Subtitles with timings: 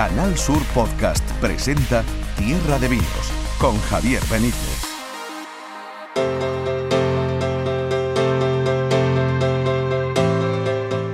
[0.00, 2.02] Canal Sur Podcast presenta
[2.38, 4.82] Tierra de Vinos con Javier Benítez.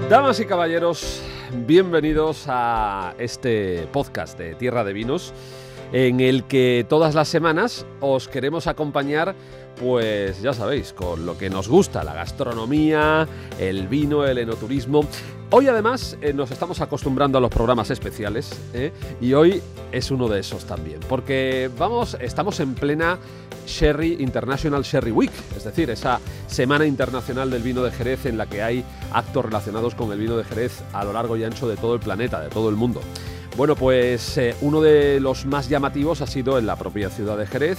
[0.09, 1.21] Damas y caballeros,
[1.67, 5.35] bienvenidos a este podcast de Tierra de Vinos
[5.93, 9.35] en el que todas las semanas os queremos acompañar
[9.79, 15.05] pues ya sabéis, con lo que nos gusta, la gastronomía, el vino, el enoturismo.
[15.51, 18.93] Hoy además eh, nos estamos acostumbrando a los programas especiales ¿eh?
[19.21, 19.63] y hoy
[19.93, 23.19] es uno de esos también, porque vamos, estamos en plena
[23.67, 28.47] Sherry International Sherry Week, es decir, esa semana internacional del vino de Jerez en la
[28.47, 31.77] que hay actos relacionados con el vino de Jerez a lo largo y ancho de
[31.77, 33.01] todo el planeta, de todo el mundo.
[33.57, 37.47] Bueno, pues eh, uno de los más llamativos ha sido en la propia ciudad de
[37.47, 37.79] Jerez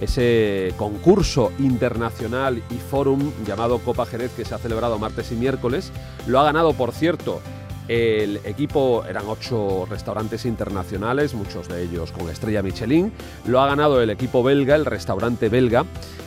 [0.00, 5.92] ese concurso internacional y fórum llamado Copa Jerez que se ha celebrado martes y miércoles.
[6.26, 7.40] Lo ha ganado, por cierto,
[7.88, 13.12] el equipo eran ocho restaurantes internacionales, muchos de ellos con estrella Michelin.
[13.46, 15.84] Lo ha ganado el equipo belga, el restaurante belga,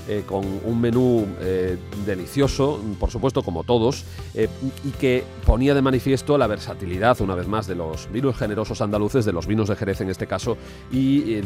[0.08, 4.48] eh, con un menú eh, delicioso, por supuesto, como todos, eh,
[4.86, 9.26] y que ponía de manifiesto la versatilidad, una vez más, de los vinos generosos andaluces,
[9.26, 10.58] de los vinos de Jerez en este caso,
[10.92, 11.42] y,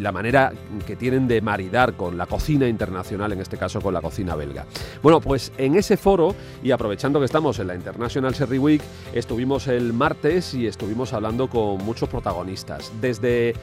[0.00, 0.52] la manera
[0.86, 4.66] que tienen de maridar con la cocina internacional, en este caso con la cocina belga.
[5.02, 8.82] Bueno, pues en ese foro, y aprovechando que estamos en la International Sherry Week,
[9.14, 12.92] estuvimos el martes y estuvimos hablando con muchos protagonistas.
[13.00, 13.54] Desde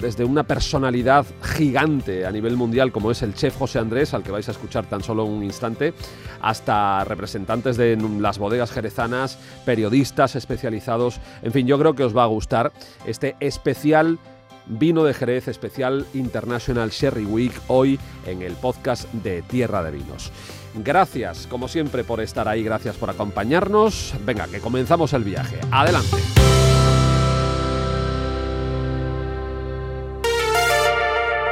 [0.00, 4.30] desde una personalidad gigante a nivel mundial como es el chef José Andrés, al que
[4.30, 5.94] vais a escuchar tan solo un instante,
[6.40, 11.20] hasta representantes de las bodegas jerezanas, periodistas especializados.
[11.42, 12.72] En fin, yo creo que os va a gustar
[13.06, 14.18] este especial
[14.66, 20.32] vino de Jerez, especial International Sherry Week, hoy en el podcast de Tierra de Vinos.
[20.74, 24.14] Gracias, como siempre, por estar ahí, gracias por acompañarnos.
[24.24, 25.60] Venga, que comenzamos el viaje.
[25.70, 26.16] Adelante.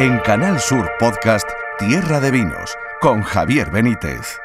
[0.02, 4.40] En Canal Sur Podcast, Tierra de Vinos, con Javier Benítez.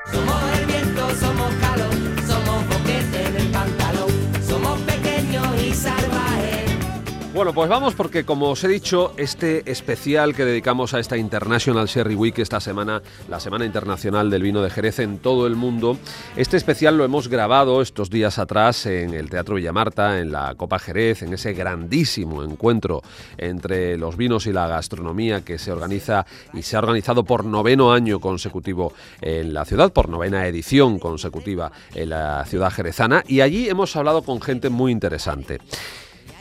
[7.37, 11.85] Bueno, pues vamos porque como os he dicho, este especial que dedicamos a esta International
[11.85, 15.99] Sherry Week esta semana, la Semana Internacional del Vino de Jerez en todo el mundo,
[16.35, 20.79] este especial lo hemos grabado estos días atrás en el Teatro Villamarta, en la Copa
[20.79, 23.03] Jerez, en ese grandísimo encuentro
[23.37, 27.93] entre los vinos y la gastronomía que se organiza y se ha organizado por noveno
[27.93, 33.69] año consecutivo en la ciudad, por novena edición consecutiva en la ciudad jerezana, y allí
[33.69, 35.59] hemos hablado con gente muy interesante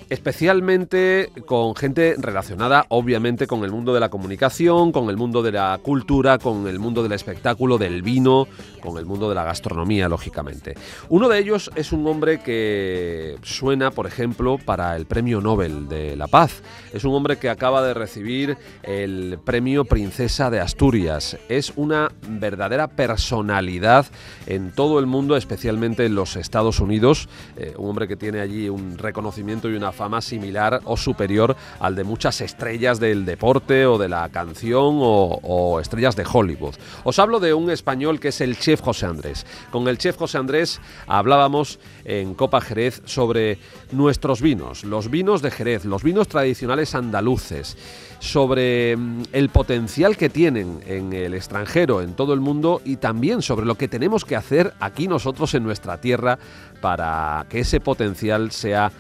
[0.09, 5.53] especialmente con gente relacionada obviamente con el mundo de la comunicación, con el mundo de
[5.53, 8.47] la cultura, con el mundo del espectáculo, del vino,
[8.81, 10.75] con el mundo de la gastronomía, lógicamente.
[11.09, 16.17] Uno de ellos es un hombre que suena, por ejemplo, para el Premio Nobel de
[16.17, 16.63] la Paz.
[16.93, 21.37] Es un hombre que acaba de recibir el Premio Princesa de Asturias.
[21.49, 24.07] Es una verdadera personalidad
[24.47, 27.29] en todo el mundo, especialmente en los Estados Unidos.
[27.57, 31.97] Eh, un hombre que tiene allí un reconocimiento y una fama similar o superior al
[31.97, 36.75] de muchas estrellas del deporte o de la canción o, estrellas de Hollywood.
[37.05, 39.47] Os hablo de un español que es el chef José Andrés.
[39.71, 43.59] Con el chef José Andrés hablábamos en Copa Jerez sobre
[43.91, 47.77] nuestros vinos, los vinos de Jerez, los vinos tradicionales andaluces
[48.19, 53.43] sobre mm, el potencial que tienen en el extranjero, en todo el mundo y también
[53.43, 56.39] sobre lo que tenemos que hacer aquí nosotros en nuestra tierra
[56.81, 58.91] para que ese potencial sea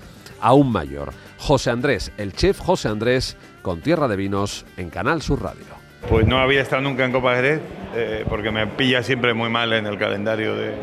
[0.41, 1.12] aún mayor.
[1.38, 5.64] José Andrés, el chef José Andrés, con Tierra de Vinos en Canal Sur Radio.
[6.09, 7.60] Pues no había estado nunca en Copa Jerez,
[7.94, 10.75] eh, porque me pilla siempre muy mal en el calendario de...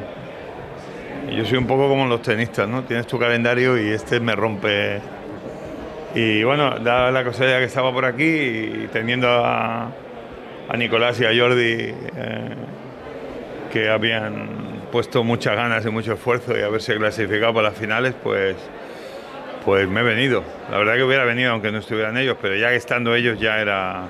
[1.34, 2.84] Yo soy un poco como los tenistas, ¿no?
[2.84, 5.00] Tienes tu calendario y este me rompe.
[6.14, 9.90] Y bueno, dada la cosa ya que estaba por aquí y teniendo a,
[10.78, 12.56] Nicolás y a Jordi eh,
[13.72, 18.56] que habían puesto muchas ganas y mucho esfuerzo y haberse clasificado para las finales, pues
[19.66, 20.44] pues me he venido.
[20.69, 24.07] La verdad que hubiera venido aunque no estuvieran ellos, pero ya estando ellos ya era...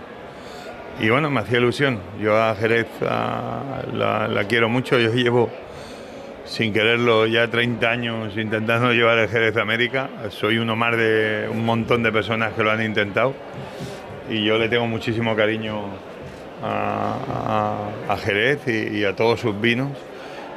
[0.99, 1.99] Y bueno, me hacía ilusión.
[2.19, 4.99] Yo a Jerez la, quiero mucho.
[4.99, 5.49] Yo llevo,
[6.45, 10.09] sin quererlo, ya 30 años intentando llevar el Jerez a América.
[10.29, 13.33] Soy uno más de un montón de personas que lo han intentado.
[14.29, 15.85] Y yo le tengo muchísimo cariño
[16.63, 19.89] a, Jerez y a todos sus vinos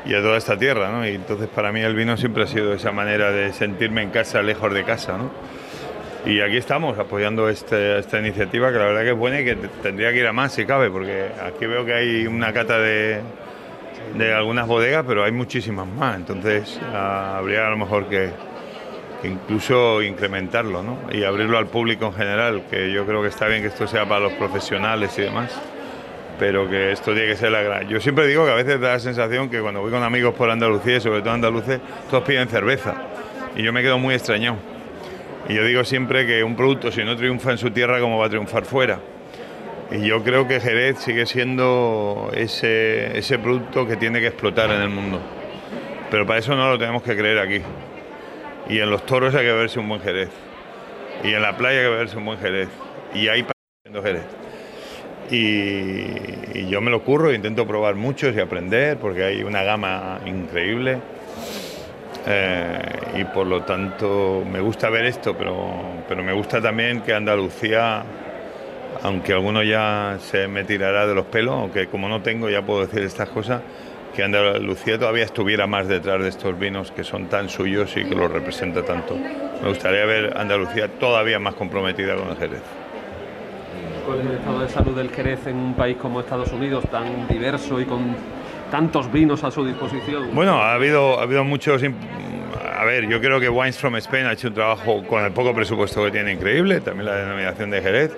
[0.07, 1.07] y a toda esta tierra, ¿no?
[1.07, 4.43] Y entonces para mí el vino siempre ha sido esa manera de sentirme en casa,
[4.43, 5.31] lejos de casa, ¿no?
[6.25, 9.55] Y aquí estamos apoyando este, esta iniciativa que la verdad que es buena y que
[9.83, 13.21] tendría que ir a más si cabe, porque aquí veo que hay una cata de,
[14.17, 18.31] de algunas bodegas, pero hay muchísimas más, entonces ah, habría a lo mejor que,
[19.23, 20.99] incluso incrementarlo ¿no?
[21.11, 24.07] y abrirlo al público en general, que yo creo que está bien que esto sea
[24.07, 25.51] para los profesionales y demás,
[26.39, 27.89] pero que esto tiene que ser la gran...
[27.89, 30.51] Yo siempre digo que a veces da la sensación que cuando voy con amigos por
[30.51, 31.81] Andalucía, sobre todo andaluces,
[32.11, 32.95] todos piden cerveza
[33.57, 34.57] y yo me quedo muy extrañado.
[35.49, 38.27] Y yo digo siempre que un producto si no triunfa en su tierra, ¿cómo va
[38.27, 39.01] a triunfar fuera?
[39.91, 44.83] Y yo creo que Jerez sigue siendo ese, ese producto que tiene que explotar en
[44.83, 45.21] el mundo.
[46.11, 47.63] Pero para eso no lo tenemos que creer aquí.
[48.69, 50.31] Y en los toros hay que beberse un buen Jerez.
[51.23, 52.69] Y en la playa hay que beberse un buen Jerez.
[53.15, 54.46] Y hay para Jerez.
[55.31, 60.99] Y, yo me lo curro, intento probar muchos y aprender porque hay una gama increíble.
[62.29, 62.79] Eh,
[63.21, 65.75] y por lo tanto me gusta ver esto, pero,
[66.09, 68.03] pero me gusta también que Andalucía,
[69.03, 72.85] aunque alguno ya se me tirará de los pelos, aunque como no tengo ya puedo
[72.85, 73.63] decir estas cosas,
[74.15, 78.15] que Andalucía todavía estuviera más detrás de estos vinos que son tan suyos y que
[78.15, 79.17] los representa tanto.
[79.63, 82.86] Me gustaría ver Andalucía todavía más comprometida con el Jerez.
[84.07, 87.27] ¿Cuál es el estado de salud del Jerez en un país como Estados Unidos, tan
[87.27, 88.15] diverso y con
[88.71, 90.33] tantos vinos a su disposición?
[90.33, 91.83] Bueno, ha habido, ha habido muchos...
[91.83, 95.53] A ver, yo creo que Wines from Spain ha hecho un trabajo con el poco
[95.53, 98.17] presupuesto que tiene increíble, también la denominación de Jerez,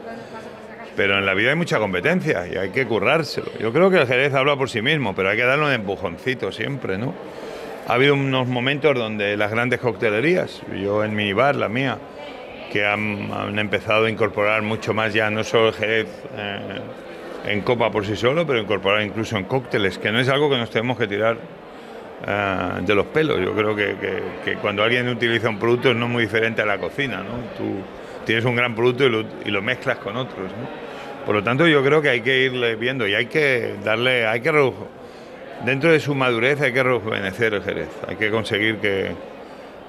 [0.94, 3.50] pero en la vida hay mucha competencia y hay que currárselo.
[3.58, 6.52] Yo creo que el Jerez habla por sí mismo, pero hay que darle un empujoncito
[6.52, 7.14] siempre, ¿no?
[7.86, 11.96] Ha habido unos momentos donde las grandes coctelerías, yo en mi bar, la mía,
[12.70, 16.08] que han, empezado a incorporar mucho más ya no solo el Jerez...
[16.36, 16.80] Eh,
[17.46, 20.56] en copa por sí solo, pero incorporar incluso en cócteles, que no es algo que
[20.56, 23.40] nos tenemos que tirar uh, de los pelos.
[23.40, 23.94] Yo creo que,
[24.44, 27.56] que, cuando alguien utiliza un producto no es muy diferente a la cocina, ¿no?
[27.56, 27.80] Tú
[28.24, 30.88] tienes un gran producto y lo, y lo mezclas con otros, ¿no?
[31.24, 34.40] Por lo tanto, yo creo que hay que irle viendo y hay que darle, hay
[34.40, 34.72] que
[35.64, 39.10] dentro de su madurez hay que rejuvenecer el Jerez, hay que conseguir que,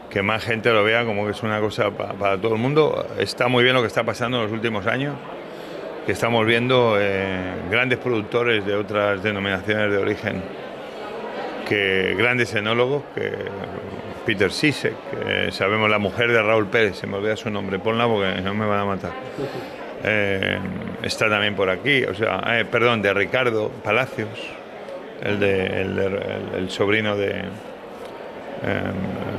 [0.09, 3.07] que más gente lo vea como que es una cosa para, todo el mundo.
[3.17, 5.15] Está muy bien lo que está pasando en los últimos años
[6.05, 7.37] que estamos viendo eh,
[7.69, 10.41] grandes productores de otras denominaciones de origen,
[11.67, 13.31] que grandes enólogos, que
[14.25, 18.07] Peter Sisek, que sabemos la mujer de Raúl Pérez, se me olvida su nombre, ponla
[18.07, 19.11] porque no me van a matar.
[20.03, 20.57] Eh,
[21.03, 24.29] está también por aquí, o sea, eh, perdón, de Ricardo Palacios,
[25.21, 25.81] el, de,
[26.57, 27.43] el, sobrino de,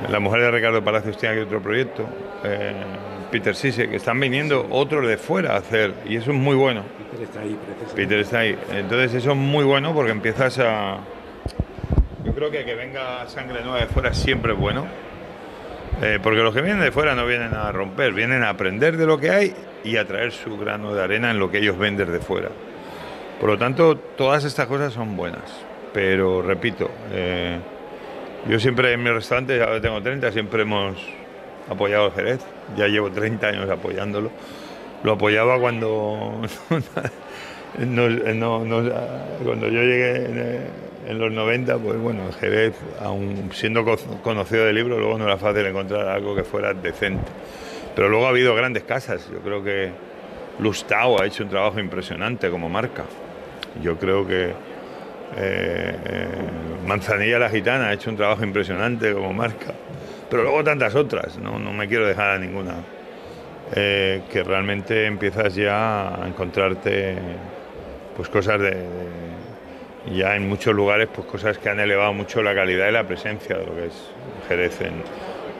[0.08, 2.06] la mujer de Ricardo Palacios tiene aquí otro proyecto.
[2.44, 2.72] Eh,
[3.31, 6.82] Peter Sise, que están viniendo otros de fuera a hacer, y eso es muy bueno.
[7.12, 7.58] Peter está ahí,
[7.94, 8.58] Peter está ahí.
[8.72, 10.99] Entonces eso es muy bueno porque empiezas a...
[12.25, 14.87] Yo creo que que venga sangre nueva de fuera siempre es bueno,
[16.02, 19.06] eh, porque los que vienen de fuera no vienen a romper, vienen a aprender de
[19.06, 21.96] lo que hay y a traer su grano de arena en lo que ellos ven
[21.96, 22.49] desde fuera.
[23.40, 25.64] Por lo tanto, todas estas cosas son buenas,
[25.94, 27.58] pero repito, eh,
[28.49, 30.97] yo siempre en mi restaurante, ahora tengo 30, siempre hemos
[31.69, 32.41] apoyado el Jerez,
[32.77, 34.31] ya llevo 30 años apoyándolo.
[35.03, 36.41] Lo apoyaba cuando,
[37.79, 38.91] no, no, no,
[39.45, 40.67] cuando yo llegué en,
[41.09, 43.85] en, los 90, pues bueno, Jerez, aún siendo
[44.23, 47.31] conocido del libro, luego no era fácil encontrar algo que fuera decente.
[47.95, 49.91] Pero luego ha habido grandes casas, yo creo que
[50.59, 53.05] Lustau ha hecho un trabajo impresionante como marca.
[53.83, 54.53] Yo creo que
[55.37, 56.27] eh, eh,
[56.87, 59.75] Manzanilla la Gitana ha hecho un trabajo impresionante como marca
[60.31, 62.77] pero luego tantas otras, no, no me quiero dejar a ninguna,
[63.75, 67.17] eh, que realmente empiezas ya a encontrarte
[68.17, 68.77] pues cosas de,
[70.15, 73.56] ya en muchos lugares pues cosas que han elevado mucho la calidad y la presencia
[73.56, 74.10] de lo que es
[74.49, 74.79] Jerez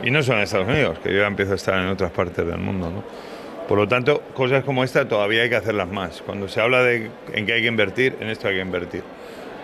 [0.03, 2.47] y no solo en Estados Unidos, que yo ya empiezo a estar en otras partes
[2.47, 3.05] del mundo, ¿no?
[3.69, 6.23] Por lo tanto, cosas como esta todavía hay que hacerlas más.
[6.23, 9.03] Cuando se habla de en qué hay que invertir, en esto hay que invertir.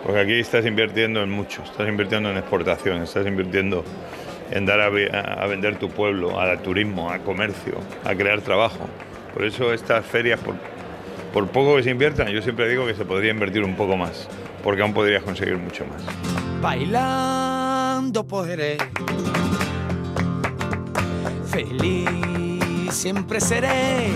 [0.07, 3.83] Porque aquí estás invirtiendo en mucho, estás invirtiendo en exportación, estás invirtiendo
[4.51, 4.89] en dar a,
[5.47, 7.73] vender tu pueblo, al turismo, al comercio,
[8.05, 8.87] a crear trabajo.
[9.33, 10.55] Por eso estas ferias, por,
[11.33, 14.29] por poco que se inviertan, yo siempre digo que se podría invertir un poco más,
[14.63, 16.01] porque aún podrías conseguir mucho más.
[16.61, 18.77] Bailando podré,
[21.51, 22.07] feliz
[22.91, 24.13] siempre seré.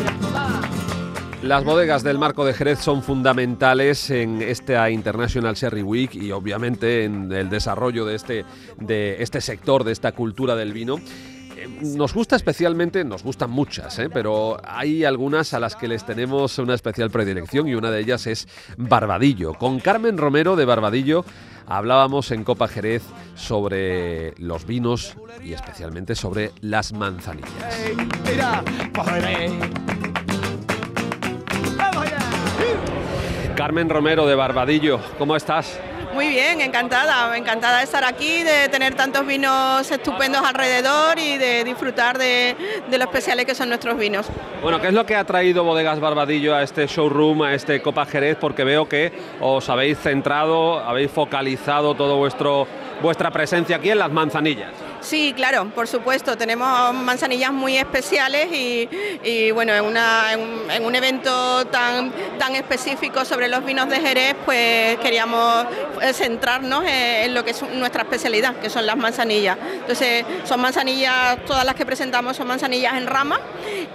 [1.43, 7.03] Las bodegas del Marco de Jerez son fundamentales en esta International Sherry Week y obviamente
[7.03, 8.45] en el desarrollo de este,
[8.77, 10.97] de este sector, de esta cultura del vino.
[11.81, 14.09] Nos gusta especialmente, nos gustan muchas, ¿eh?
[14.09, 18.27] pero hay algunas a las que les tenemos una especial predilección y una de ellas
[18.27, 19.55] es Barbadillo.
[19.55, 21.25] Con Carmen Romero de Barbadillo
[21.65, 23.01] hablábamos en Copa Jerez
[23.33, 27.49] sobre los vinos y especialmente sobre las manzanillas.
[33.61, 35.79] Carmen Romero de Barbadillo, ¿cómo estás?
[36.15, 41.63] Muy bien, encantada, encantada de estar aquí, de tener tantos vinos estupendos alrededor y de
[41.63, 42.55] disfrutar de,
[42.89, 44.25] de lo especiales que son nuestros vinos.
[44.63, 48.07] Bueno, ¿qué es lo que ha traído Bodegas Barbadillo a este showroom, a este Copa
[48.07, 48.35] Jerez?
[48.41, 52.65] Porque veo que os habéis centrado, habéis focalizado todo vuestro
[53.01, 54.71] vuestra presencia aquí en las manzanillas.
[55.01, 56.37] Sí, claro, por supuesto.
[56.37, 63.47] Tenemos manzanillas muy especiales y, bueno, en, una, en, un evento tan, tan específico sobre
[63.47, 65.65] los vinos de Jerez, pues queríamos
[66.01, 69.57] eh, centrarnos en, lo que es nuestra especialidad, que son las manzanillas.
[69.73, 73.39] Entonces, son manzanillas, todas las que presentamos son manzanillas en rama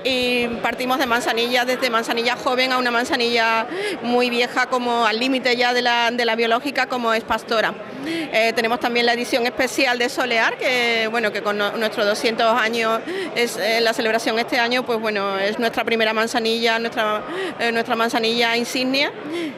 [0.02, 3.66] y partimos de manzanillas desde manzanilla joven a una manzanilla
[4.02, 7.74] muy vieja, como al límite ya de la, de la biológica, como es pastora.
[8.06, 13.00] Eh, tenemos también la edición especial de Solear, que bueno, que con nuestros 200 años
[13.34, 17.22] es eh, la celebración este año, pues bueno, es nuestra primera manzanilla, nuestra,
[17.58, 19.12] eh, nuestra manzanilla insignia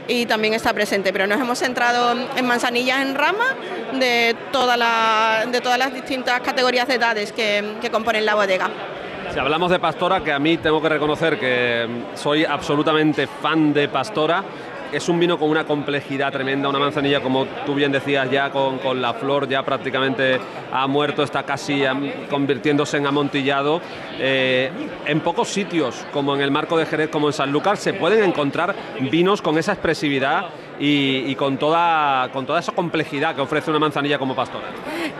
[0.06, 1.12] y también está presente.
[1.12, 3.54] Pero nos hemos centrado en manzanillas en rama
[3.92, 8.70] de, toda la, de todas las distintas categorías de edades que componen la bodega.
[9.32, 13.88] Si hablamos de Pastora, que a mí tengo que reconocer que soy absolutamente fan de
[13.88, 14.42] Pastora,
[14.92, 18.78] es un vino con una complejidad tremenda, una manzanilla, como tú bien decías, ya con,
[19.00, 20.40] la flor ya prácticamente
[20.72, 21.82] ha muerto, está casi
[22.30, 23.80] convirtiéndose en amontillado.
[24.18, 24.70] Eh,
[25.06, 28.24] en pocos sitios, como en el marco de Jerez, como en San Sanlúcar, se pueden
[28.24, 28.74] encontrar
[29.10, 30.46] vinos con esa expresividad
[30.80, 34.68] y, con, toda, con toda esa complejidad que ofrece una manzanilla como Pastora.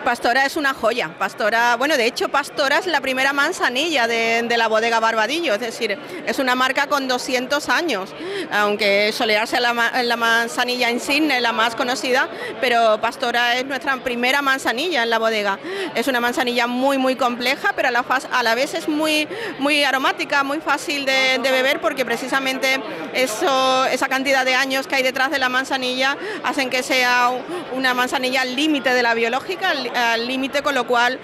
[0.05, 1.11] Pastora es una joya.
[1.19, 5.99] Pastora, bueno, de hecho, Pastora es la primera manzanilla de, la bodega Barbadillo, es decir,
[6.27, 8.15] es una marca con 200 años,
[8.51, 12.29] aunque Solearse la, la manzanilla insigne, la más conocida,
[12.61, 15.59] pero Pastora es nuestra primera manzanilla en la bodega.
[15.95, 20.59] Es una manzanilla muy, muy compleja, pero a la, vez es muy, muy aromática, muy
[20.59, 22.81] fácil de, beber, porque precisamente
[23.15, 27.31] eso, esa cantidad de años que hay detrás de la manzanilla hacen que sea
[27.73, 31.19] una manzanilla al límite de la biológica, al límite con lo cual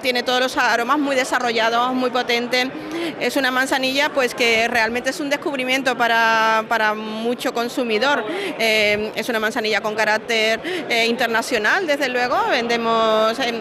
[0.00, 2.70] tiene todos los aromas muy desarrollados, muy potente.
[3.20, 8.24] Es una manzanilla pues que realmente es un descubrimiento para, para mucho consumidor.
[8.58, 12.36] Eh, es una manzanilla con carácter eh, internacional, desde luego.
[12.50, 13.60] Vendemos en,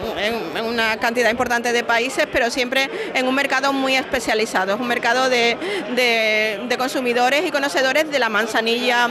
[0.65, 4.75] una cantidad importante de países, pero siempre en un mercado muy especializado.
[4.75, 5.57] Es un mercado de,
[5.95, 9.09] de, de consumidores y conocedores de la manzanilla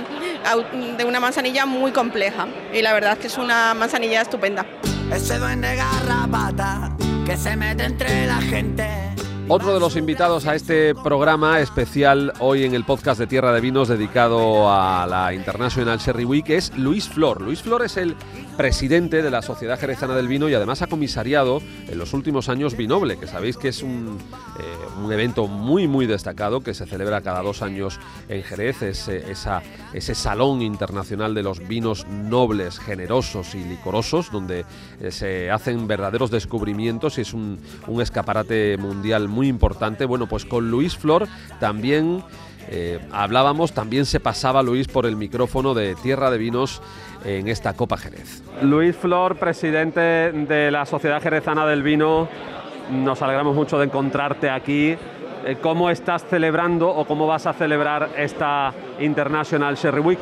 [0.97, 4.67] de una manzanilla muy compleja y la verdad es que es una manzanilla estupenda.
[5.12, 6.91] Ese duende garrapata
[7.27, 8.87] que se mete entre la gente
[9.54, 13.61] otro de los invitados a este programa especial hoy en el podcast de Tierra de
[13.61, 17.42] Vinos dedicado a la International Sherry Week es Luis Flor.
[17.42, 18.16] Luis Flor es el
[18.62, 22.76] presidente de la Sociedad Jerezana del Vino y además ha comisariado en los últimos años
[22.76, 24.21] Vinoble, que sabéis que es un,
[24.57, 30.14] eh, evento muy muy destacado que se celebra cada dos años en Jerez, esa, ese
[30.14, 34.64] salón internacional de los vinos nobles, generosos y licorosos, donde
[35.00, 40.04] eh, se hacen verdaderos descubrimientos y es un, un escaparate mundial muy importante.
[40.04, 41.26] Bueno, pues con Luis Flor
[41.59, 42.23] también
[42.71, 46.83] eh, hablábamos, también se pasaba Luis por el micrófono de Tierra de Vinos
[47.25, 48.42] en esta Copa Jerez.
[48.62, 52.28] Luis Flor, presidente de la Sociedad Jerezana del Vino,
[52.90, 54.97] nos alegramos mucho de encontrarte aquí.
[55.45, 60.19] Eh, ¿Cómo estás celebrando o cómo vas a celebrar esta International Sherry Week?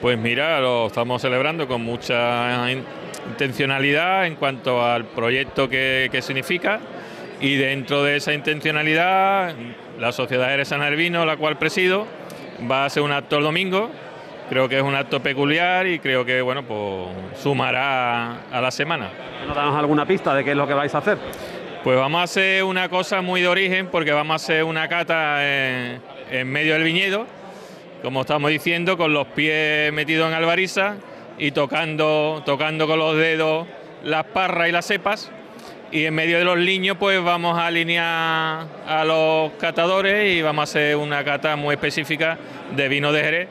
[0.00, 2.70] Pues mira, lo estamos celebrando con mucha
[3.26, 6.80] intencionalidad en cuanto al proyecto que, que significa
[7.40, 9.54] y dentro de esa intencionalidad,
[9.98, 12.06] la Sociedad Jerezana del Vino, la cual presido,
[12.70, 13.90] va a ser un acto el domingo.
[14.48, 19.10] Creo que es un acto peculiar y creo que bueno, pues sumará a la semana.
[19.46, 21.18] ¿Nos damos alguna pista de qué es lo que vais a hacer?
[21.82, 25.46] Pues vamos a hacer una cosa muy de origen porque vamos a hacer una cata
[25.46, 27.26] en, en medio del viñedo,
[28.02, 30.96] como estamos diciendo, con los pies metidos en albariza
[31.38, 33.66] y tocando, tocando con los dedos
[34.02, 35.30] las parras y las cepas
[35.92, 40.62] y en medio de los liños pues vamos a alinear a los catadores y vamos
[40.62, 42.38] a hacer una cata muy específica
[42.74, 43.48] de vino de Jerez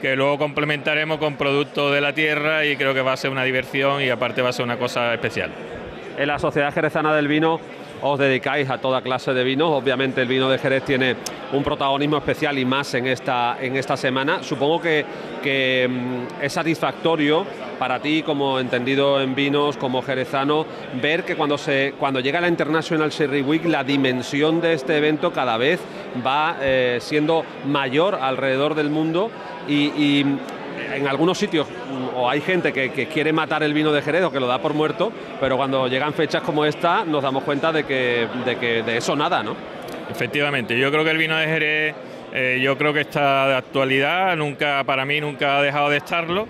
[0.00, 3.42] que luego complementaremos con productos de la tierra y creo que va a ser una
[3.44, 5.50] diversión y aparte va a ser una cosa especial.
[6.18, 7.58] En la Sociedad Jerezana del Vino
[8.02, 9.70] os dedicáis a toda clase de vinos.
[9.72, 11.16] Obviamente el vino de Jerez tiene
[11.52, 14.42] un protagonismo especial y más en esta, en esta semana.
[14.42, 15.04] Supongo que,
[15.88, 17.46] mm, es satisfactorio
[17.78, 20.66] para ti, como entendido en vinos, como jerezano,
[21.00, 25.32] ver que cuando, se, cuando llega la International Sherry Week, la dimensión de este evento
[25.32, 25.80] cada vez
[26.24, 29.30] va eh, siendo mayor alrededor del mundo
[29.66, 30.24] y
[30.94, 31.66] en algunos sitios
[32.14, 34.74] o hay gente que, quiere matar el vino de Jerez o que lo da por
[34.74, 39.42] muerto, pero cuando llegan fechas como esta nos damos cuenta de que de, eso nada,
[39.42, 39.56] ¿no?
[40.10, 41.94] Efectivamente, yo creo que el vino de Jerez,
[42.32, 46.46] eh, yo creo que está de actualidad, nunca para mí nunca ha dejado de estarlo.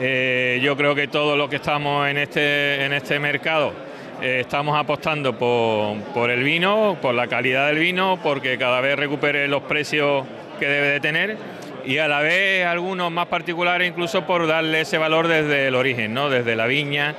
[0.00, 3.72] Eh, yo creo que todos los que estamos en este, en este mercado
[4.20, 9.48] eh, estamos apostando por, el vino, por la calidad del vino, porque cada vez recupere
[9.48, 10.24] los precios
[10.58, 11.36] que debe de tener
[11.84, 16.14] y a la vez algunos más particulares incluso por darle ese valor desde el origen,
[16.14, 16.30] ¿no?
[16.30, 17.14] desde la viña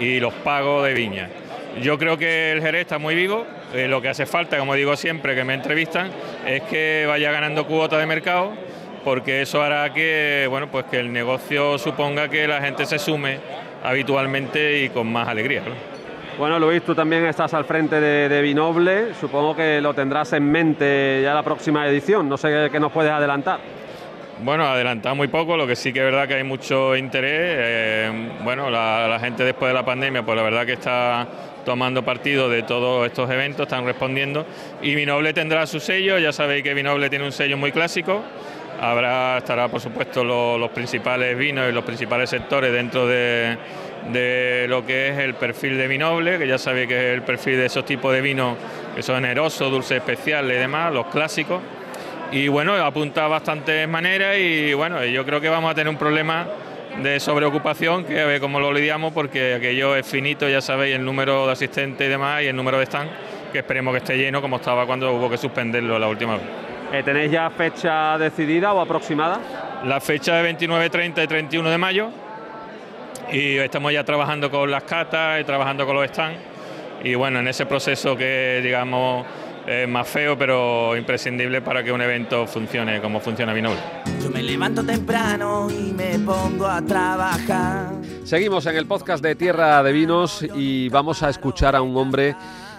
[0.00, 1.28] y los pagos de viña.
[1.82, 4.96] Yo creo que el Jerez está muy vivo, eh, lo que hace falta, como digo
[4.96, 6.10] siempre que me entrevistan,
[6.46, 8.54] es que vaya ganando cuota de mercado,
[9.04, 13.38] porque eso hará que, bueno, pues que el negocio suponga que la gente se sume
[13.84, 15.62] habitualmente y con más alegría.
[16.38, 20.50] Bueno, Luis, tú también estás al frente de, de, Vinoble, supongo que lo tendrás en
[20.50, 23.60] mente ya la próxima edición, no sé qué nos puedes adelantar.
[24.38, 27.40] Bueno, adelantar muy poco, lo que sí que es verdad que hay mucho interés.
[27.40, 31.26] Eh, bueno, la, gente después de la pandemia, pues la verdad que está
[31.64, 34.44] tomando partido de todos estos eventos, están respondiendo.
[34.82, 38.22] Y Vinoble tendrá su sello, ya sabéis que Vinoble tiene un sello muy clásico.
[38.78, 43.56] Habrá, estará por supuesto lo, los principales vinos y los principales sectores dentro de,
[44.12, 47.56] de, lo que es el perfil de Vinoble, que ya sabéis que es el perfil
[47.56, 48.58] de esos tipos de vinos
[48.94, 51.62] que son generosos, dulces especiales y demás, los clásicos
[52.32, 56.46] y bueno, apunta bastantes maneras y bueno, yo creo que vamos a tener un problema
[57.02, 61.04] de sobreocupación que a ver cómo lo lidiamos porque aquello es finito, ya sabéis, el
[61.04, 63.10] número de asistentes y demás y el número de stand,
[63.52, 66.42] que esperemos que esté lleno como estaba cuando hubo que suspenderlo la última vez.
[66.92, 69.40] Eh, ¿Tenéis ya fecha decidida o aproximada?
[69.84, 72.10] La fecha de 29, 30 y 31 de mayo
[73.30, 76.38] y estamos ya trabajando con las catas y trabajando con los stands
[77.02, 79.26] y bueno, en ese proceso que digamos
[79.88, 83.80] más feo, pero imprescindible para que un evento funcione como funciona Vinoble.
[84.22, 87.92] Yo me levanto temprano y me pongo a trabajar.
[88.24, 92.34] Seguimos en el podcast de Tierra de Vinos y vamos a escuchar a un hombre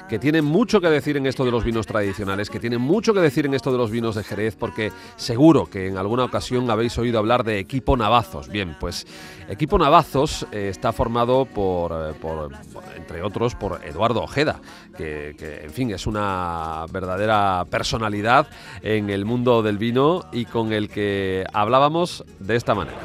[0.08, 3.20] que tiene mucho que decir en esto de los vinos tradicionales, que tiene mucho que
[3.20, 6.98] decir en esto de los vinos de Jerez, porque seguro que en alguna ocasión habéis
[6.98, 8.48] oído hablar de Equipo Navazos.
[8.50, 9.06] Bien, pues
[9.50, 12.52] Equipo Navazos eh, está formado por, eh, por,
[12.96, 14.60] entre otros, por Eduardo Ojeda,
[14.98, 18.48] que, que, en fin, es una verdadera personalidad
[18.82, 22.98] en el mundo del vino y con el que hablábamos de esta manera.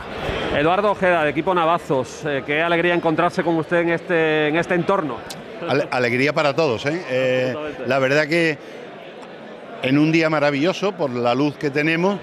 [0.56, 4.74] Eduardo Ojeda, de Equipo Navazos, eh, qué alegría encontrarse con usted en este, en este
[4.74, 5.16] entorno.
[5.90, 6.86] Alegría para todos.
[6.86, 7.02] ¿eh?
[7.10, 7.54] Eh,
[7.86, 8.58] la verdad que
[9.82, 12.18] en un día maravilloso por la luz que tenemos,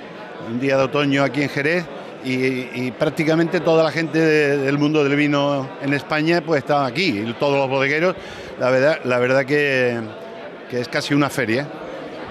[0.49, 1.85] un día de otoño aquí en Jerez,
[2.23, 2.31] y,
[2.73, 7.33] y prácticamente toda la gente de, del mundo del vino en España pues está aquí,
[7.39, 8.15] todos los bodegueros.
[8.59, 9.99] La verdad, la verdad que,
[10.69, 11.67] que es casi una feria.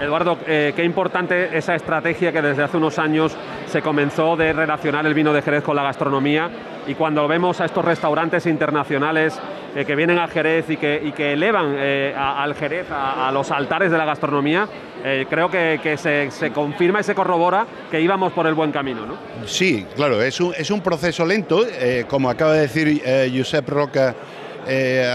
[0.00, 5.04] Eduardo, eh, qué importante esa estrategia que desde hace unos años se comenzó de relacionar
[5.06, 6.50] el vino de Jerez con la gastronomía
[6.86, 9.38] y cuando vemos a estos restaurantes internacionales
[9.78, 13.96] eh, que vienen a Jerez y que, elevan eh, al Jerez a, los altares de
[13.96, 14.68] la gastronomía,
[15.04, 19.14] eh, creo que, se, confirma y se corrobora que íbamos por el buen camino, ¿no?
[19.46, 21.64] Sí, claro, es un, es un proceso lento,
[22.08, 24.16] como acaba de decir Josep Roca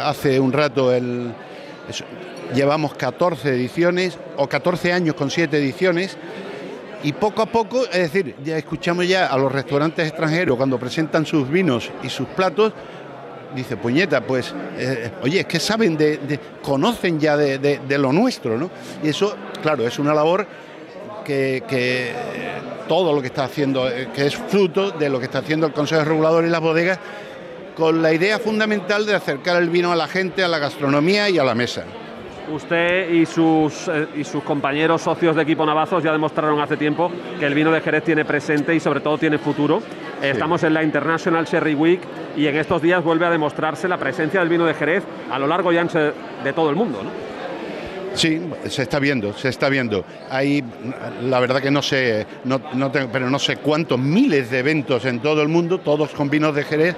[0.05, 1.33] hace un rato, el,
[2.55, 6.17] llevamos 14 ediciones o 14 años con 7 ediciones
[7.03, 11.25] y poco a poco, es decir, ya escuchamos ya a los restaurantes extranjeros cuando presentan
[11.25, 12.71] sus vinos y sus platos,
[13.55, 18.69] dice, puñeta, pues, eh, oye, es que saben, de, conocen ya de, lo nuestro, ¿no?
[19.03, 20.45] Y eso, claro, es una labor
[21.23, 22.11] que, que,
[22.87, 25.73] todo lo que está haciendo, eh, que es fruto de lo que está haciendo el
[25.73, 26.99] Consejo Regulador y las bodegas,
[27.75, 31.39] con la idea fundamental de acercar el vino a la gente, a la gastronomía y
[31.39, 31.85] a la mesa.
[32.51, 37.09] Usted y sus, eh, y sus compañeros socios de equipo Navazos ya demostraron hace tiempo
[37.39, 39.81] que el vino de Jerez tiene presente y sobre todo tiene futuro.
[40.21, 40.27] Sí.
[40.27, 42.01] Estamos en la International Sherry Week
[42.35, 45.47] y en estos días vuelve a demostrarse la presencia del vino de Jerez a lo
[45.47, 47.01] largo y ancho de todo el mundo.
[47.03, 47.33] ¿no?
[48.13, 50.05] Sí, se está viendo, se está viendo.
[50.29, 50.63] Hay,
[51.23, 55.05] la verdad que no sé, no, no tengo, pero no sé cuántos miles de eventos
[55.05, 56.95] en todo el mundo, todos con vinos de Jerez.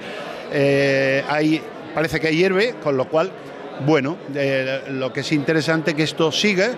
[0.51, 1.61] Eh, hay,
[1.93, 3.31] parece que hay hierve, con lo cual
[3.85, 6.71] bueno, eh, lo que es interesante que esto siga,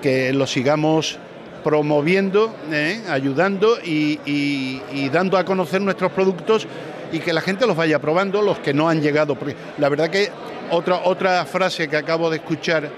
[0.00, 1.18] que lo sigamos
[1.62, 4.80] promoviendo, eh, ayudando y,
[5.12, 6.66] dando a conocer nuestros productos
[7.12, 9.36] y que la gente los vaya probando, los que no han llegado.
[9.78, 10.30] La verdad que
[10.70, 12.90] otra, otra frase que acabo de escuchar, eh,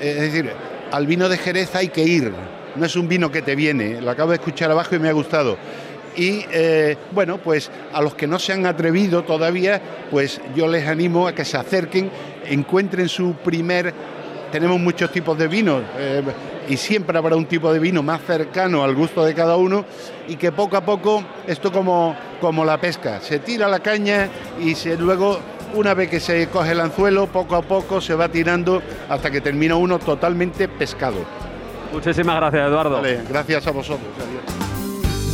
[0.00, 0.50] es decir,
[0.90, 2.32] al vino de Jerez hay que ir,
[2.74, 5.12] no es un vino que te viene, lo acabo de escuchar abajo y me ha
[5.12, 5.56] gustado
[6.16, 10.86] y eh, bueno, pues a los que no se han atrevido todavía, pues yo les
[10.86, 12.10] animo a que se acerquen,
[12.46, 13.94] encuentren su primer...
[14.50, 16.22] Tenemos muchos tipos de vinos eh,
[16.68, 19.86] y siempre habrá un tipo de vino más cercano al gusto de cada uno
[20.28, 24.28] y que poco a poco, esto como, como la pesca, se tira la caña
[24.60, 25.38] y se, luego
[25.72, 29.40] una vez que se coge el anzuelo, poco a poco se va tirando hasta que
[29.40, 31.24] termina uno totalmente pescado.
[31.92, 32.96] Muchísimas gracias, Eduardo.
[32.96, 34.08] Vale, gracias a vosotros.
[34.18, 34.61] Adiós.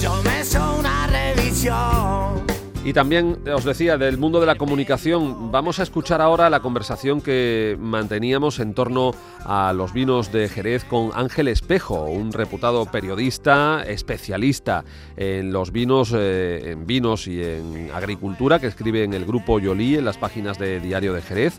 [0.00, 2.46] Yo me hizo una revisión
[2.84, 7.20] Y también os decía del mundo de la comunicación, vamos a escuchar ahora la conversación
[7.20, 9.12] que manteníamos en torno
[9.44, 14.84] a los vinos de Jerez con Ángel Espejo, un reputado periodista, especialista
[15.16, 19.96] en los vinos, eh, en vinos y en agricultura, que escribe en el grupo Yolí
[19.96, 21.58] en las páginas de Diario de Jerez.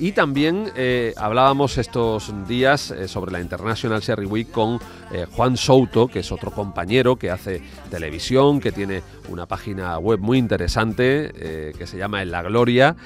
[0.00, 4.78] Y también eh, hablábamos estos días eh, sobre la International Sherry Week con
[5.10, 10.20] eh, Juan Souto, que es otro compañero que hace televisión, que tiene una página web
[10.20, 12.96] muy interesante que se llama En la Gloria.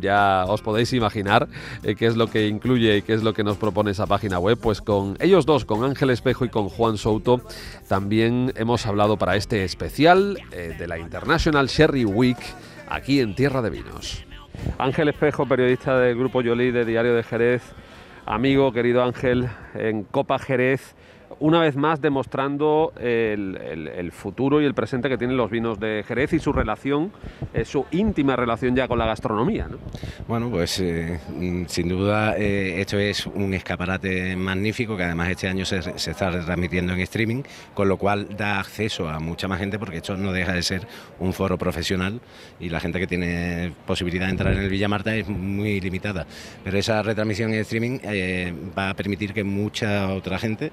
[0.00, 1.48] ya os podéis imaginar
[1.82, 4.58] qué es lo que incluye y qué es lo que nos propone esa página web.
[4.58, 7.42] Pues con ellos dos, con Ángel Espejo y con Juan Souto,
[7.88, 12.38] también hemos hablado para este especial de la International Sherry Week
[12.88, 14.25] aquí en Tierra de Vinos.
[14.78, 17.62] Ángel Espejo, periodista del Grupo Yolí de Diario de Jerez,
[18.24, 20.94] amigo, querido Ángel, en Copa Jerez
[21.38, 26.32] una vez más demostrando el, futuro y el presente que tienen los vinos de Jerez
[26.32, 27.12] y su relación,
[27.52, 29.68] eh, su íntima relación ya con la gastronomía.
[30.26, 35.48] Bueno, pues eh, mm, sin duda eh, esto es un escaparate magnífico que además este
[35.48, 37.42] año se, está retransmitiendo en streaming,
[37.74, 40.86] con lo cual da acceso a mucha más gente porque esto no deja de ser
[41.18, 42.20] un foro profesional
[42.58, 46.26] y la gente que tiene posibilidad de entrar en el Villa Marta es muy limitada.
[46.64, 47.98] Pero esa retransmisión en streaming
[48.76, 50.72] va a permitir que mucha otra gente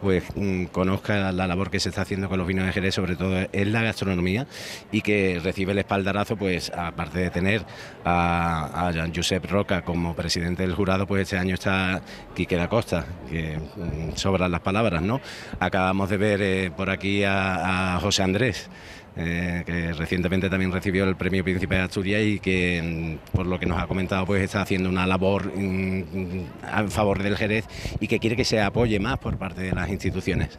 [0.00, 3.16] pues mm, conozca la labor que se está haciendo con los vinos de Jerez, sobre
[3.16, 4.46] todo en la gastronomía,
[4.92, 7.64] y que recibe el espaldarazo, pues aparte de tener
[8.04, 12.02] a, a Josep Roca como presidente del jurado, pues este año está
[12.34, 15.20] Quique da Costa, que mm, sobran las palabras, ¿no?
[15.60, 18.68] Acabamos de ver eh, por aquí a José Andrés.
[19.16, 23.60] Eh, que recientemente también recibió el Premio Príncipe de Asturias y que, mm, por lo
[23.60, 27.64] que nos ha comentado, pues está haciendo una labor en mm, favor del Jerez
[28.00, 30.58] y que quiere que se apoye más por parte de las instituciones.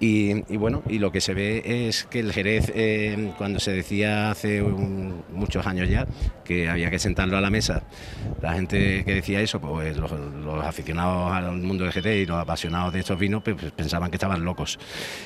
[0.00, 4.30] Y, bueno, y lo que se ve es que el Jerez, eh, cuando se decía
[4.30, 6.06] hace muchos años ya
[6.44, 7.82] que había que sentarlo a la mesa,
[8.40, 10.12] la gente que decía eso, pues los,
[10.62, 14.16] aficionados al mundo del Jerez y los apasionados de estos vinos, pues, pues pensaban que
[14.16, 14.78] estaban locos.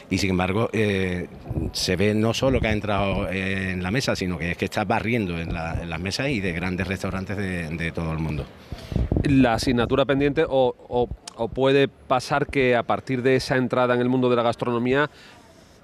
[0.09, 1.29] Y sin embargo, eh,
[1.73, 4.85] se ve no solo que ha entrado en la mesa, sino que es que está
[4.85, 8.47] barriendo en, las mesas y de grandes restaurantes de, todo el mundo.
[9.25, 14.09] La asignatura pendiente o o puede pasar que a partir de esa entrada en el
[14.09, 14.62] mundo de la gastronomía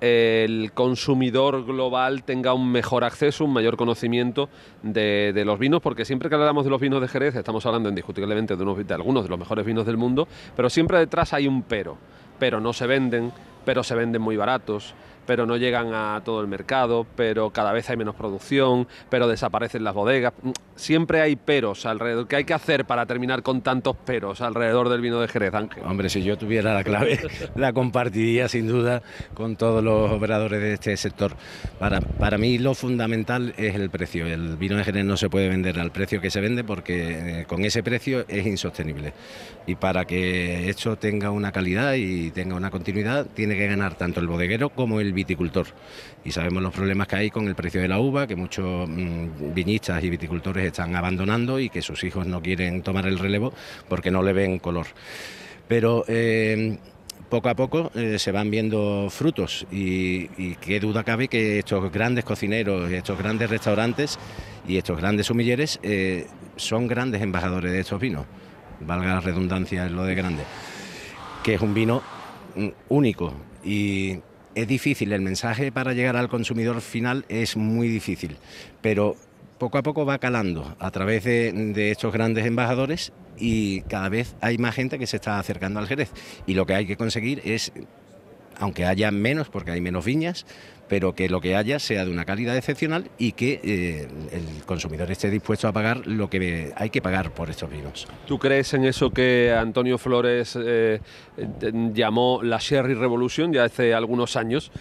[0.01, 4.49] el consumidor global tenga un mejor acceso, un mayor conocimiento
[4.83, 8.57] de, los vinos, porque siempre que hablamos de los vinos de Jerez estamos hablando indiscutiblemente
[8.57, 11.62] de, unos, de algunos de los mejores vinos del mundo, pero siempre detrás hay un
[11.62, 11.97] pero.
[12.38, 13.33] Pero no se venden,
[13.64, 14.95] pero se venden muy baratos,
[15.29, 19.85] pero no llegan a todo el mercado, pero cada vez hay menos producción, pero desaparecen
[19.85, 20.33] las bodegas.
[20.43, 22.27] Mm, siempre hay peros alrededor.
[22.27, 25.83] ¿Qué hay que hacer para terminar con tantos peros alrededor del vino de Jerez, Ángel?
[25.85, 27.21] Hombre, si yo tuviera la clave,
[27.57, 29.03] la compartiría sin duda
[29.35, 31.33] con todos los operadores de este sector.
[31.79, 34.27] Para, para mí lo fundamental es el precio.
[34.27, 37.45] El vino de Jerez no se puede vender al precio que se vende porque eh,
[37.45, 39.12] con ese precio es insostenible.
[39.67, 44.21] Y para que esto tenga una calidad y tenga una continuidad, tiene que ganar tanto
[44.21, 45.66] el bodeguero como el viticultor.
[46.24, 49.52] Y sabemos los problemas que hay con el precio de la uva, que muchos mm,
[49.52, 53.52] viñistas y viticultores están abandonando y que sus hijos no quieren tomar el relevo
[53.88, 54.87] porque no le ven color.
[55.66, 56.78] Pero eh,
[57.28, 62.24] poco a poco eh, se van viendo frutos y, qué duda cabe que estos grandes
[62.24, 64.18] cocineros, estos grandes restaurantes
[64.66, 66.26] y estos grandes sumilleres eh,
[66.57, 68.24] son grandes embajadores de estos vinos,
[68.81, 70.42] valga la redundancia en lo de grande,
[71.42, 72.02] que es un vino
[72.57, 74.18] mm, único y
[74.61, 78.37] es difícil, el mensaje para llegar al consumidor final es muy difícil,
[78.83, 79.14] pero
[79.59, 84.59] poco a poco va calando a través de, estos grandes embajadores y cada vez hay
[84.59, 86.11] más gente que se está acercando al Jerez.
[86.47, 87.73] Y lo que hay que conseguir es,
[88.59, 90.44] aunque haya menos, porque hay menos viñas,
[90.88, 95.11] pero que lo que haya sea de una calidad excepcional y que eh, el consumidor
[95.11, 98.09] esté dispuesto a pagar lo que hay que pagar por estos vinos.
[98.27, 101.01] ¿Tú crees en eso que Antonio Flores eh,
[101.92, 104.72] llamó la Sherry Revolution ya hace algunos años?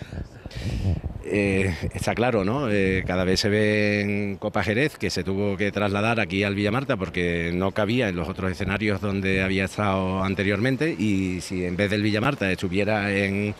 [1.29, 2.69] Eh, está claro, ¿no?
[3.05, 6.95] cada vez se ve en Copa Jerez que se tuvo que trasladar aquí al Villamarta
[6.95, 11.91] porque no cabía en los otros escenarios donde había estado anteriormente y si en vez
[11.91, 13.53] del Villamarta estuviera en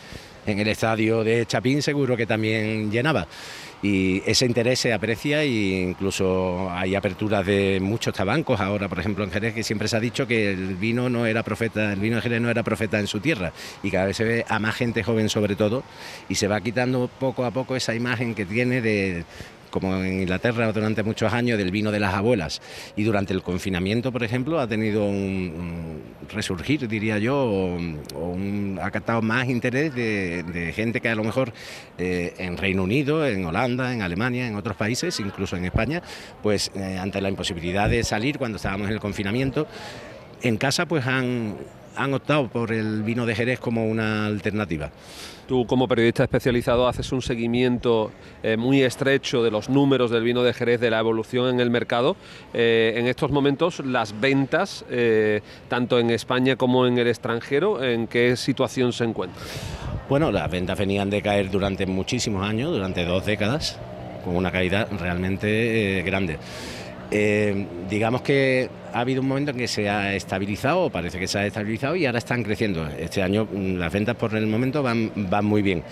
[0.48, 3.26] en el estadio de Chapín seguro que también llenaba.
[3.80, 9.22] Y ese interés se aprecia e incluso hay aperturas de muchos tabancos ahora, por ejemplo
[9.22, 12.16] en Jerez, que siempre se ha dicho que el vino no era profeta, el vino
[12.16, 13.52] de Jerez no era profeta en su tierra
[13.84, 15.84] y cada vez se ve a más gente joven sobre todo
[16.28, 19.24] y se va quitando poco a poco esa imagen que tiene de
[19.70, 22.60] como en Inglaterra durante muchos años, del vino de las abuelas.
[22.96, 26.02] Y durante el confinamiento, por ejemplo, ha tenido un,
[26.32, 31.52] resurgir, diría yo, o, un, ha captado más interés de, gente que a lo mejor
[31.96, 36.02] eh, en Reino Unido, en Holanda, en Alemania, en otros países, incluso en España,
[36.42, 39.66] pues eh, ante la imposibilidad de salir cuando estábamos en el confinamiento,
[40.42, 41.56] en casa pues han,
[41.98, 44.90] han optado por el vino de Jerez como una alternativa.
[45.48, 50.42] Tú como periodista especializado haces un seguimiento eh, muy estrecho de los números del vino
[50.42, 52.16] de Jerez, de la evolución en el mercado.
[52.54, 58.06] Eh, en estos momentos las ventas, eh, tanto en España como en el extranjero, ¿en
[58.06, 59.42] qué situación se encuentran?
[60.08, 63.78] Bueno, las ventas venían de caer durante muchísimos años, durante dos décadas,
[64.24, 66.38] con una caída realmente grande.
[67.10, 71.38] Eh, digamos que ha habido un momento en que se ha estabilizado, parece que se
[71.38, 72.86] ha estabilizado, y ahora están creciendo.
[72.86, 75.82] Este año mm, las ventas por el momento van, van muy bien.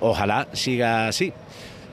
[0.00, 1.32] Ojalá siga así.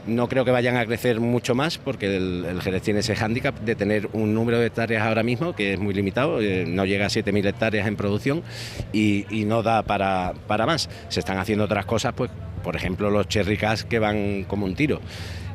[0.06, 3.74] No creo que vayan a crecer mucho más porque el, Jerez tiene ese hándicap de
[3.76, 7.10] tener un número de hectáreas ahora mismo que es muy limitado, eh, no llega a
[7.10, 8.44] 7.000 hectáreas en producción
[8.92, 10.90] y, no da para, para, más.
[11.08, 12.30] Se están haciendo otras cosas, pues
[12.64, 15.02] por ejemplo los cherry que van como un tiro.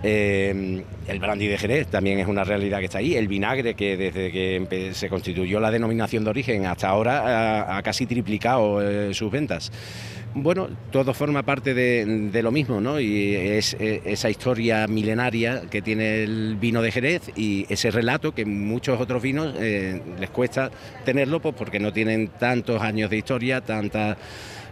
[0.02, 3.16] Eh, el brandy de Jerez también es una realidad que está ahí.
[3.16, 8.06] El vinagre, que desde que se constituyó la denominación de origen hasta ahora ha, casi
[8.06, 9.72] triplicado eh, sus ventas.
[10.34, 13.00] Bueno, todo forma parte de, lo mismo, ¿no?
[13.00, 18.32] Y es eh, esa historia milenaria que tiene el vino de Jerez y ese relato
[18.34, 20.70] que muchos otros vinos les cuesta
[21.04, 23.62] tenerlo pues porque no tienen tantos años de historia,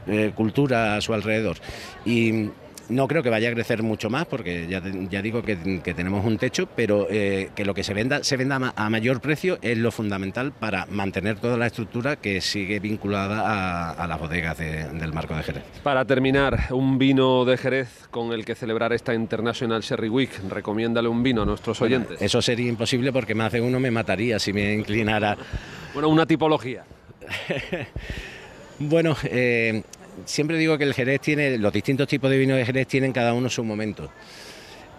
[0.06, 1.56] tanta cultura a su alrededor.
[2.04, 2.50] Y
[2.88, 6.38] no creo que vaya a crecer mucho más porque ya, ya digo que, tenemos un
[6.38, 9.90] techo, pero eh, que lo que se venda se venda a mayor precio es lo
[9.90, 15.42] fundamental para mantener toda la estructura que sigue vinculada a, las bodegas del marco de
[15.42, 15.62] Jerez.
[15.82, 20.30] Para terminar, un vino de Jerez con el que celebrar esta International Sherry Week.
[20.48, 22.20] Recomiéndale un vino a nuestros oyentes.
[22.22, 25.36] eso sería imposible porque más de uno me mataría si me inclinara.
[25.92, 26.84] Bueno, una tipología.
[28.78, 29.82] bueno, eh,
[30.24, 33.32] siempre digo que el Jerez tiene, los distintos tipos de vino de Jerez tienen cada
[33.34, 34.10] uno su momento.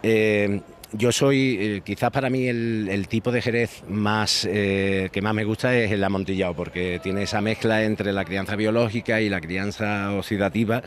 [0.04, 0.62] Eh,
[0.94, 5.44] yo soy, eh, quizás para mí el, tipo de Jerez más eh, que más me
[5.44, 10.14] gusta es el amontillado, porque tiene esa mezcla entre la crianza biológica y la crianza
[10.14, 10.82] oxidativa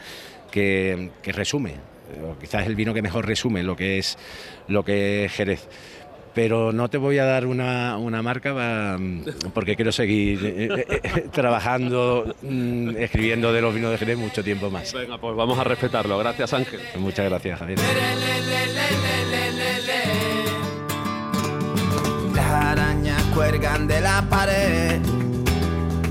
[0.50, 1.74] que, resume,
[2.24, 4.16] o quizás el vino que mejor resume lo que es
[4.68, 5.68] lo que es Jerez
[6.34, 8.98] pero no te voy a dar una, marca
[9.54, 14.42] porque quiero seguir eh, eh, eh, trabajando, mm, escribiendo de los vinos de Jerez mucho
[14.42, 14.92] tiempo más.
[14.92, 16.18] Venga, pues vamos a respetarlo.
[16.18, 16.80] Gracias, Ángel.
[16.98, 17.78] Muchas gracias, Javier.
[22.34, 25.00] Las arañas cuelgan de la pared,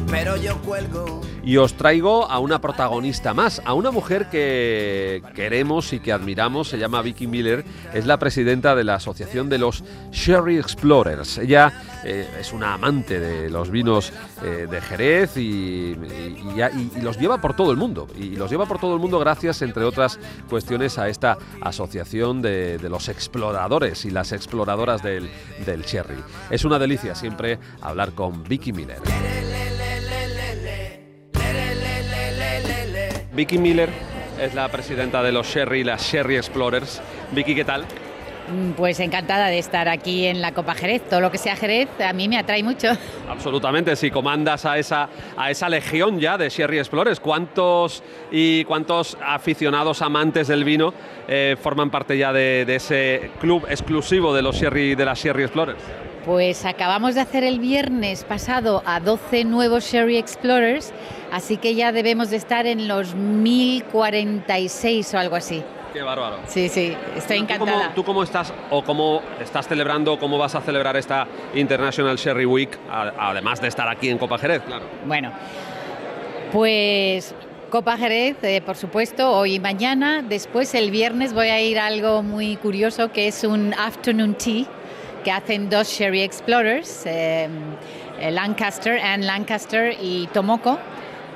[0.10, 5.93] pero yo cuelgo y os traigo a una protagonista más, a una mujer que queremos
[5.93, 9.83] y que admiramos, se llama Vicky Miller, es la presidenta de la Asociación de los
[10.12, 11.39] Sherry Explorers.
[11.39, 11.73] Ella
[12.05, 15.97] eh, es una amante de los vinos eh, de Jerez y,
[17.01, 18.07] los lleva por todo el mundo.
[18.15, 20.19] Y los lleva por todo el mundo gracias, entre otras
[20.51, 25.27] cuestiones, a esta asociación de, los exploradores y las exploradoras del,
[25.65, 26.23] del Sherry.
[26.51, 28.99] Es una delicia siempre hablar con Vicky Miller.
[33.39, 33.89] Vicky Miller
[34.38, 37.02] es la presidenta de los Sherry, las Sherry Explorers.
[37.32, 37.84] Vicky, ¿qué tal?
[38.52, 41.04] Mm, pues encantada de estar aquí en la Copa Jerez.
[41.10, 42.89] Todo lo que sea Jerez a mí me atrae mucho.
[43.30, 49.17] Absolutamente, si comandas a esa, a esa legión ya de Sherry Explorers, ¿cuántos y cuántos
[49.25, 50.93] aficionados amantes del vino
[51.25, 55.43] eh, forman parte ya de, de, ese club exclusivo de los Sherry de las Sherry
[55.43, 56.08] Explorers?
[56.25, 60.91] Pues acabamos de hacer el viernes pasado a 12 nuevos Sherry Explorers,
[61.32, 65.63] así que ya debemos de estar en los 1046 o algo así.
[65.93, 66.39] Qué bárbaro.
[66.47, 67.93] Sí, sí, estoy encantada.
[67.95, 72.77] ¿Tú cómo, estás o cómo estás celebrando, cómo vas a celebrar esta International Sherry Week,
[72.91, 74.86] además de estar aquí en Copa Jerez, claro?
[75.05, 75.32] Bueno,
[76.51, 77.34] pues
[77.69, 80.21] Copa Jerez, eh, por supuesto, hoy y mañana.
[80.21, 84.65] Después, el viernes, voy a ir a algo muy curioso que es un afternoon tea
[85.23, 87.51] que hacen dos Sherry Explorers, em,
[88.19, 90.77] eh, Lancaster, and Lancaster y Tomoko,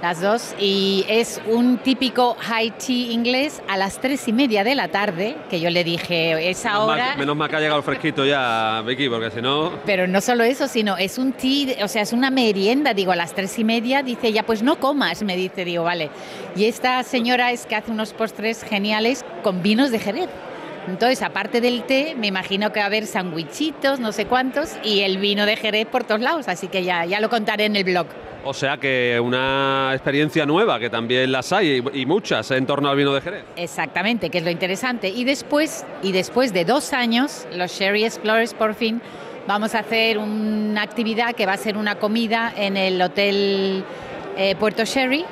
[0.03, 4.75] las dos, y es un típico high tea inglés a las tres y media de
[4.75, 7.15] la tarde, que yo le dije, esa hora...
[7.15, 9.71] menos mal que ha llegado el fresquito ya, Vicky, porque si no...
[9.85, 13.15] Pero no solo eso, sino es un tea, o sea, es una merienda, digo, a
[13.15, 16.09] las tres y media, dice ya, pues no comas, me dice, digo, vale.
[16.53, 20.27] Y esta señora es que hace unos postres geniales con vinos de Jerez.
[20.87, 25.01] Entonces, aparte del té, me imagino que va a haber sandwichitos, no sé cuántos, y
[25.01, 27.83] el vino de Jerez por todos lados, así que ya, ya lo contaré en el
[27.83, 28.07] blog.
[28.45, 32.97] O sea que una experiencia nueva, que también las hay y, muchas en torno al
[32.97, 33.45] vino de Jerez.
[33.55, 35.07] Exactamente, que es lo interesante.
[35.07, 39.01] Y después, y después de dos años, los Sherry Explorers por fin
[39.47, 43.85] vamos a hacer una actividad que va a ser una comida en el Hotel
[44.35, 45.23] eh, Puerto Sherry.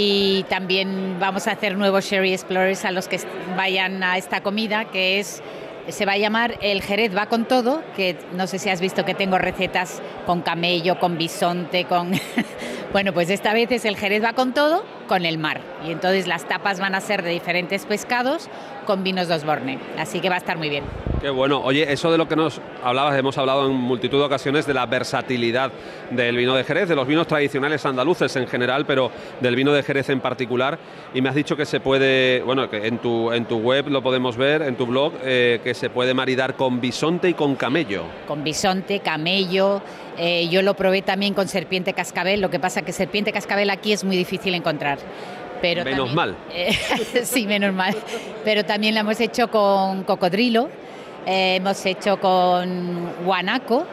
[0.00, 3.18] Y también vamos a hacer nuevos Sherry Explorers a los que
[3.56, 5.42] vayan a esta comida, que es
[5.88, 9.04] se va a llamar El Jerez va con todo, que no sé si has visto
[9.04, 12.12] que tengo recetas con camello, con bisonte, con...
[12.92, 15.60] bueno, pues esta vez es El Jerez va con todo, con el mar.
[15.86, 18.48] Y entonces las tapas van a ser de diferentes pescados
[18.86, 19.78] con vinos dos Borne.
[19.98, 20.84] Así que va a estar muy bien.
[21.20, 21.60] Qué bueno.
[21.60, 24.86] Oye, eso de lo que nos hablabas, hemos hablado en multitud de ocasiones de la
[24.86, 25.72] versatilidad
[26.10, 29.82] del vino de Jerez, de los vinos tradicionales andaluces en general, pero del vino de
[29.82, 30.78] Jerez en particular.
[31.12, 34.00] Y me has dicho que se puede, bueno, que en tu, en tu web lo
[34.02, 38.04] podemos ver, en tu blog, eh, que se puede maridar con bisonte y con camello.
[38.26, 39.82] Con bisonte, camello.
[40.16, 42.40] Eh, yo lo probé también con serpiente cascabel.
[42.40, 44.98] Lo que pasa que serpiente cascabel aquí es muy difícil encontrar.
[45.60, 46.36] Pero menos también- mal.
[46.52, 46.72] Eh,
[47.24, 47.94] sí, menos mal.
[48.44, 50.68] Pero también la hemos hecho con cocodrilo,
[51.26, 53.84] eh, hemos hecho con guanaco.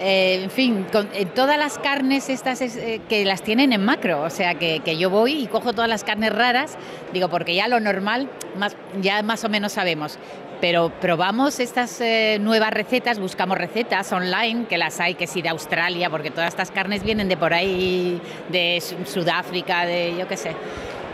[0.00, 4.22] eh, en fin, con todas las carnes estas es, eh, que las tienen en macro,
[4.22, 6.76] o sea que, que yo voy y cojo todas las carnes raras,
[7.12, 10.18] digo, porque ya lo normal más, ya más o menos sabemos,
[10.62, 15.48] pero probamos estas eh, nuevas recetas, buscamos recetas online, que las hay, que sí de
[15.48, 20.36] Australia, porque todas estas carnes vienen de por ahí, de Su- Sudáfrica, de yo qué
[20.36, 20.52] sé.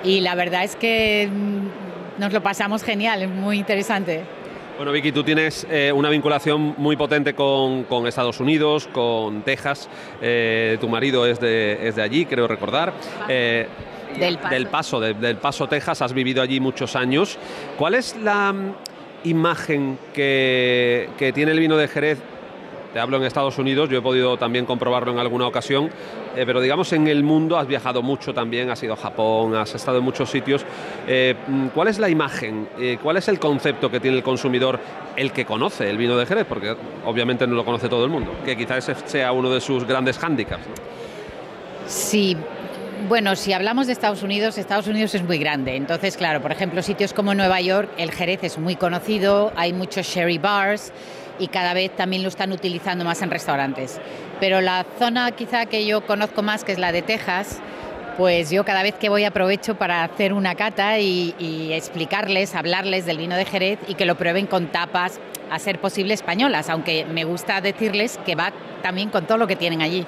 [0.04, 4.22] Y la verdad es que mm, nos lo pasamos genial, es muy interesante.
[4.76, 9.88] Bueno, Vicky, tú tienes eh, una vinculación muy potente con, con Estados Unidos, con Texas.
[10.20, 12.92] Eh, tu marido es de, es de allí, creo recordar.
[13.30, 13.66] Eh,
[14.20, 14.50] Del Paso.
[14.54, 16.02] Del Paso, de- del Paso, Texas.
[16.02, 17.38] Has vivido allí muchos años.
[17.78, 18.54] ¿Cuál es la
[19.24, 22.18] imagen que, tiene el vino de Jerez?
[22.92, 25.90] Te hablo en Estados Unidos, yo he podido también comprobarlo en alguna ocasión,
[26.34, 29.74] eh, pero digamos en el mundo has viajado mucho también, has ido a Japón, has
[29.74, 30.64] estado en muchos sitios.
[31.06, 34.80] Eh, mm, ¿Cuál es la imagen, eh, cuál es el concepto que tiene el consumidor,
[35.16, 36.46] el que conoce el vino de Jerez?
[36.48, 39.84] Porque obviamente no lo conoce todo el mundo, que quizás ese sea uno de sus
[39.84, 40.64] grandes hándicaps.
[41.86, 42.36] Sí,
[43.06, 45.76] bueno, si hablamos de Estados Unidos, Estados Unidos es muy grande.
[45.76, 50.06] Entonces, claro, por ejemplo, sitios como Nueva York, el Jerez es muy conocido, hay muchos
[50.06, 50.92] sherry bars
[51.38, 54.00] y cada vez también lo están utilizando más en restaurantes.
[54.40, 57.60] Pero la zona quizá que yo conozco más, que es la de Texas,
[58.16, 63.06] pues yo cada vez que voy aprovecho para hacer una cata y, y explicarles, hablarles
[63.06, 67.04] del vino de Jerez y que lo prueben con tapas, a ser posible españolas, aunque
[67.06, 70.04] me gusta decirles que va también con todo lo que tienen allí.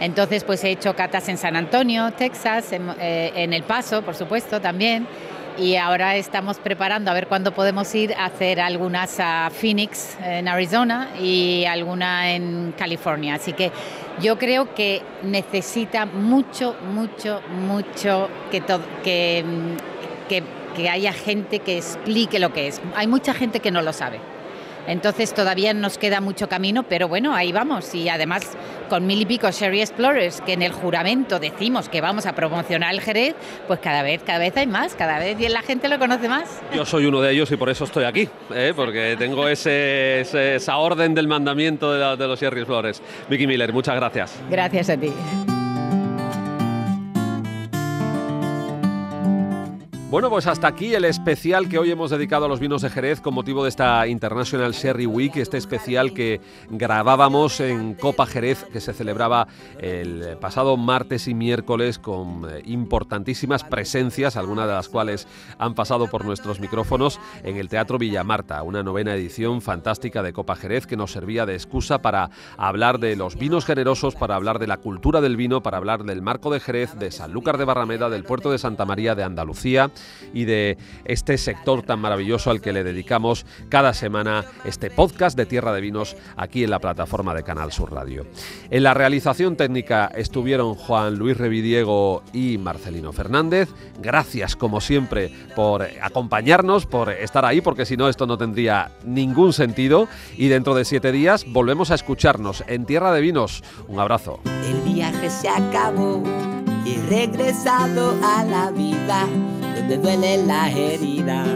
[0.00, 4.14] Entonces, pues he hecho catas en San Antonio, Texas, en, eh, en El Paso, por
[4.14, 5.06] supuesto, también.
[5.58, 10.48] Y ahora estamos preparando a ver cuándo podemos ir a hacer algunas a Phoenix, en
[10.48, 13.34] Arizona, y alguna en California.
[13.34, 13.70] Así que
[14.20, 19.76] yo creo que necesita mucho, mucho, mucho que, mm,
[20.74, 22.80] que haya gente que explique lo que es.
[22.96, 24.20] Hay mucha gente que no lo sabe.
[24.86, 27.94] Entonces todavía nos queda mucho camino, pero bueno, ahí vamos.
[27.94, 28.42] Y además
[28.88, 32.92] con mil y pico Sherry Explorers, que en el juramento decimos que vamos a promocionar
[32.92, 33.34] el Jerez,
[33.66, 36.60] pues cada vez, cada vez hay más, cada vez la gente lo conoce más.
[36.74, 38.72] Yo soy uno de ellos y por eso estoy aquí, ¿eh?
[38.74, 43.00] porque tengo ese, ese- esa orden del mandamiento de, la- de los Sherry Flores.
[43.30, 44.34] Vicky Miller, muchas gracias.
[44.50, 45.12] Gracias a ti.
[50.12, 53.22] Bueno, pues hasta aquí el especial que hoy hemos dedicado a los vinos de Jerez
[53.22, 58.82] con motivo de esta International Sherry Week, este especial que grabábamos en Copa Jerez, que
[58.82, 59.48] se celebraba
[59.78, 66.08] el pasado martes y miércoles con eh, importantísimas presencias, algunas de las cuales han pasado
[66.08, 70.98] por nuestros micrófonos en el Teatro Villamarta, una novena edición fantástica de Copa Jerez que
[70.98, 75.22] nos servía de excusa para hablar de los vinos generosos, para hablar de la cultura
[75.22, 78.58] del vino, para hablar del marco de Jerez, de Sanlúcar de Barrameda, del puerto de
[78.58, 79.90] Santa María de Andalucía
[80.32, 85.46] y de este sector tan maravilloso al que le dedicamos cada semana este podcast de
[85.46, 88.26] Tierra de Vinos aquí en la plataforma de Canal Sur Radio.
[88.70, 93.68] En la realización técnica estuvieron Juan Luis Revidiego y Marcelino Fernández.
[94.00, 99.52] Gracias como siempre por acompañarnos, por estar ahí, porque si no esto no tendría ningún
[99.52, 100.08] sentido.
[100.36, 103.62] Y dentro de siete días volvemos a escucharnos en Tierra de Vinos.
[103.88, 104.40] Un abrazo.
[104.64, 106.22] El viaje se acabó
[106.84, 109.26] y he regresado a la vida
[109.74, 111.48] donde duelen las heridas.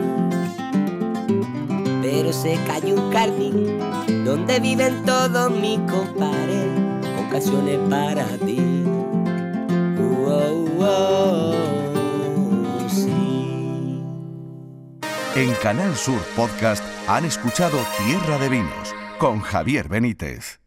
[2.02, 3.78] Pero se cayó un jardín
[4.24, 6.66] donde viven todos mis compadres
[7.16, 8.84] con canciones para ti.
[9.98, 14.02] Oh, oh, oh, sí.
[15.34, 20.65] En Canal Sur Podcast han escuchado Tierra de Vinos con Javier Benítez.